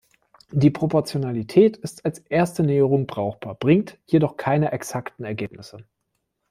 Die 0.49 0.71
Proportionalität 0.71 1.77
ist 1.77 2.05
als 2.05 2.17
erste 2.21 2.63
Näherung 2.63 3.05
brauchbar, 3.05 3.53
bringt 3.53 3.99
jedoch 4.07 4.35
keine 4.35 4.71
exakten 4.71 5.25
Ergebnisse. 5.25 5.85